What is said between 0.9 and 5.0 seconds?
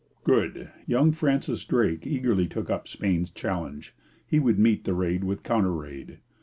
Francis Drake eagerly took up Spain's challenge; he would meet the